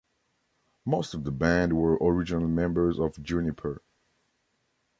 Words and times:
Most 0.83 1.13
of 1.13 1.25
the 1.25 1.31
band 1.31 1.73
were 1.77 1.95
originally 2.01 2.47
members 2.51 2.97
of 2.97 3.21
Juniper. 3.21 3.83